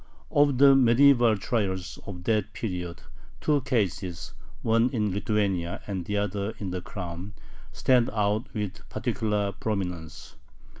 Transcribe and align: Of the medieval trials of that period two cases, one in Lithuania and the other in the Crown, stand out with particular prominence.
Of 0.31 0.57
the 0.57 0.75
medieval 0.75 1.37
trials 1.37 1.99
of 2.07 2.23
that 2.23 2.53
period 2.53 3.03
two 3.39 3.61
cases, 3.61 4.33
one 4.63 4.89
in 4.89 5.13
Lithuania 5.13 5.83
and 5.85 6.05
the 6.05 6.17
other 6.17 6.55
in 6.57 6.71
the 6.71 6.81
Crown, 6.81 7.33
stand 7.71 8.09
out 8.11 8.51
with 8.51 8.79
particular 8.89 9.51
prominence. 9.51 10.33